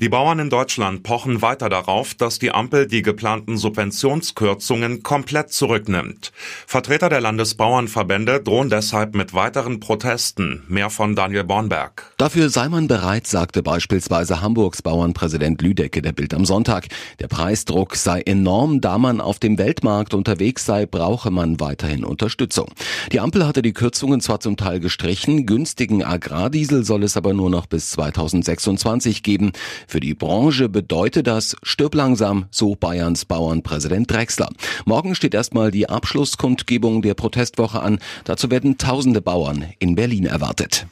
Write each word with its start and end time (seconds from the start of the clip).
Die 0.00 0.08
Bauern 0.08 0.38
in 0.38 0.48
Deutschland 0.48 1.02
pochen 1.02 1.42
weiter 1.42 1.68
darauf, 1.68 2.14
dass 2.14 2.38
die 2.38 2.52
Ampel 2.52 2.86
die 2.86 3.02
geplanten 3.02 3.56
Subventionskürzungen 3.56 5.02
komplett 5.02 5.50
zurücknimmt. 5.50 6.30
Vertreter 6.68 7.08
der 7.08 7.20
Landesbauernverbände 7.20 8.40
drohen 8.40 8.70
deshalb 8.70 9.16
mit 9.16 9.34
weiteren 9.34 9.80
Protesten. 9.80 10.62
Mehr 10.68 10.90
von 10.90 11.16
Daniel 11.16 11.42
Bornberg. 11.42 12.12
Dafür 12.16 12.48
sei 12.48 12.68
man 12.68 12.86
bereit, 12.86 13.26
sagte 13.26 13.64
beispielsweise 13.64 14.40
Hamburgs 14.40 14.82
Bauernpräsident 14.82 15.60
Lüdecke 15.62 16.00
der 16.00 16.12
Bild 16.12 16.32
am 16.32 16.44
Sonntag. 16.44 16.86
Der 17.18 17.26
Preisdruck 17.26 17.96
sei 17.96 18.20
enorm, 18.20 18.80
da 18.80 18.98
man 18.98 19.20
auf 19.20 19.40
dem 19.40 19.58
Weltmarkt 19.58 20.14
unterwegs 20.14 20.64
sei, 20.64 20.86
brauche 20.86 21.32
man 21.32 21.58
weiterhin 21.58 22.04
Unterstützung. 22.04 22.70
Die 23.10 23.18
Ampel 23.18 23.44
hatte 23.48 23.62
die 23.62 23.72
Kürzungen 23.72 24.20
zwar 24.20 24.38
zum 24.38 24.56
Teil 24.56 24.78
gestrichen, 24.78 25.44
günstigen 25.44 26.04
Agrardiesel 26.04 26.84
soll 26.84 27.02
es 27.02 27.16
aber 27.16 27.34
nur 27.34 27.50
noch 27.50 27.66
bis 27.66 27.90
2026 27.90 29.24
geben. 29.24 29.50
Für 29.88 30.00
die 30.00 30.12
Branche 30.12 30.68
bedeutet 30.68 31.26
das 31.26 31.56
stirb 31.62 31.94
langsam, 31.94 32.44
so 32.50 32.74
Bayerns 32.74 33.24
Bauernpräsident 33.24 34.10
Drexler. 34.10 34.50
Morgen 34.84 35.14
steht 35.14 35.32
erstmal 35.32 35.70
die 35.70 35.88
Abschlusskundgebung 35.88 37.00
der 37.00 37.14
Protestwoche 37.14 37.80
an. 37.80 37.98
Dazu 38.24 38.50
werden 38.50 38.76
tausende 38.76 39.22
Bauern 39.22 39.64
in 39.78 39.94
Berlin 39.94 40.26
erwartet. 40.26 40.86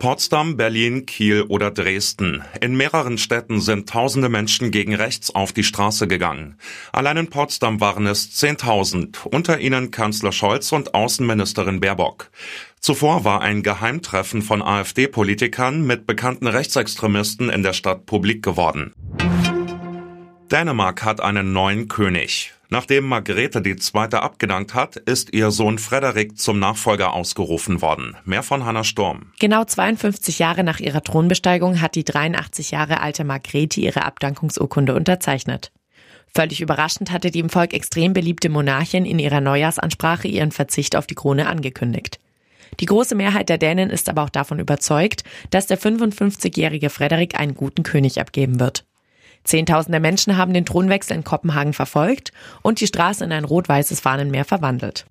Potsdam, 0.00 0.56
Berlin, 0.56 1.06
Kiel 1.06 1.42
oder 1.42 1.70
Dresden. 1.70 2.42
In 2.60 2.74
mehreren 2.74 3.18
Städten 3.18 3.60
sind 3.60 3.88
tausende 3.88 4.28
Menschen 4.28 4.72
gegen 4.72 4.96
rechts 4.96 5.32
auf 5.32 5.52
die 5.52 5.62
Straße 5.62 6.08
gegangen. 6.08 6.56
Allein 6.90 7.16
in 7.18 7.30
Potsdam 7.30 7.80
waren 7.80 8.08
es 8.08 8.32
10.000, 8.32 9.24
unter 9.26 9.60
ihnen 9.60 9.92
Kanzler 9.92 10.32
Scholz 10.32 10.72
und 10.72 10.94
Außenministerin 10.94 11.78
Baerbock. 11.78 12.32
Zuvor 12.84 13.24
war 13.24 13.42
ein 13.42 13.62
Geheimtreffen 13.62 14.42
von 14.42 14.60
AfD-Politikern 14.60 15.86
mit 15.86 16.04
bekannten 16.04 16.48
Rechtsextremisten 16.48 17.48
in 17.48 17.62
der 17.62 17.74
Stadt 17.74 18.06
publik 18.06 18.42
geworden. 18.42 18.92
Dänemark 20.50 21.04
hat 21.04 21.20
einen 21.20 21.52
neuen 21.52 21.86
König. 21.86 22.52
Nachdem 22.70 23.06
Margrethe 23.06 23.62
II. 23.64 24.14
abgedankt 24.16 24.74
hat, 24.74 24.96
ist 24.96 25.32
ihr 25.32 25.52
Sohn 25.52 25.78
Frederik 25.78 26.36
zum 26.36 26.58
Nachfolger 26.58 27.12
ausgerufen 27.12 27.82
worden. 27.82 28.16
Mehr 28.24 28.42
von 28.42 28.64
Hannah 28.64 28.82
Sturm. 28.82 29.30
Genau 29.38 29.62
52 29.62 30.40
Jahre 30.40 30.64
nach 30.64 30.80
ihrer 30.80 31.04
Thronbesteigung 31.04 31.80
hat 31.80 31.94
die 31.94 32.04
83 32.04 32.72
Jahre 32.72 33.00
alte 33.00 33.22
Margrethe 33.22 33.80
ihre 33.80 34.04
Abdankungsurkunde 34.04 34.96
unterzeichnet. 34.96 35.70
Völlig 36.34 36.60
überraschend 36.60 37.12
hatte 37.12 37.30
die 37.30 37.38
im 37.38 37.50
Volk 37.50 37.74
extrem 37.74 38.12
beliebte 38.12 38.48
Monarchin 38.48 39.04
in 39.04 39.20
ihrer 39.20 39.40
Neujahrsansprache 39.40 40.26
ihren 40.26 40.50
Verzicht 40.50 40.96
auf 40.96 41.06
die 41.06 41.14
Krone 41.14 41.46
angekündigt. 41.46 42.18
Die 42.80 42.86
große 42.86 43.14
Mehrheit 43.14 43.48
der 43.48 43.58
Dänen 43.58 43.90
ist 43.90 44.08
aber 44.08 44.22
auch 44.22 44.30
davon 44.30 44.58
überzeugt, 44.58 45.24
dass 45.50 45.66
der 45.66 45.78
55-jährige 45.78 46.90
Frederik 46.90 47.38
einen 47.38 47.54
guten 47.54 47.82
König 47.82 48.20
abgeben 48.20 48.60
wird. 48.60 48.84
Zehntausende 49.44 50.00
Menschen 50.00 50.36
haben 50.36 50.54
den 50.54 50.64
Thronwechsel 50.64 51.16
in 51.16 51.24
Kopenhagen 51.24 51.72
verfolgt 51.72 52.32
und 52.62 52.80
die 52.80 52.86
Straße 52.86 53.24
in 53.24 53.32
ein 53.32 53.44
rot-weißes 53.44 54.00
Fahnenmeer 54.00 54.44
verwandelt. 54.44 55.04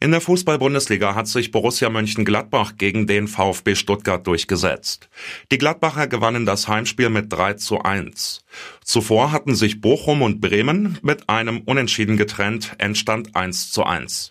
In 0.00 0.10
der 0.10 0.20
Fußball-Bundesliga 0.20 1.14
hat 1.14 1.28
sich 1.28 1.52
Borussia 1.52 1.88
Mönchengladbach 1.88 2.72
gegen 2.76 3.06
den 3.06 3.28
VfB 3.28 3.76
Stuttgart 3.76 4.26
durchgesetzt. 4.26 5.08
Die 5.52 5.58
Gladbacher 5.58 6.08
gewannen 6.08 6.44
das 6.44 6.66
Heimspiel 6.66 7.08
mit 7.08 7.32
3 7.32 7.54
zu 7.54 7.80
1. 7.80 8.44
Zuvor 8.82 9.30
hatten 9.30 9.54
sich 9.54 9.80
Bochum 9.80 10.22
und 10.22 10.40
Bremen 10.40 10.98
mit 11.02 11.28
einem 11.28 11.60
Unentschieden 11.60 12.16
getrennt, 12.16 12.72
entstand 12.78 13.36
1 13.36 13.70
zu 13.70 13.84
1. 13.84 14.30